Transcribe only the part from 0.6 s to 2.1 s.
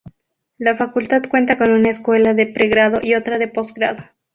Facultad cuenta con una